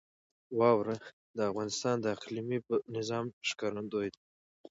واوره 0.59 0.95
د 1.37 1.39
افغانستان 1.49 1.95
د 2.01 2.05
اقلیمي 2.15 2.59
نظام 2.97 3.25
ښکارندوی 3.49 4.07
ده. 4.13 4.19